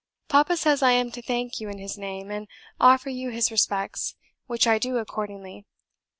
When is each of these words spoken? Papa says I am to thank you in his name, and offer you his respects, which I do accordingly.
Papa 0.29 0.57
says 0.57 0.81
I 0.81 0.93
am 0.93 1.11
to 1.11 1.21
thank 1.21 1.59
you 1.59 1.69
in 1.69 1.77
his 1.77 1.95
name, 1.95 2.31
and 2.31 2.47
offer 2.79 3.11
you 3.11 3.29
his 3.29 3.51
respects, 3.51 4.15
which 4.47 4.65
I 4.65 4.79
do 4.79 4.97
accordingly. 4.97 5.67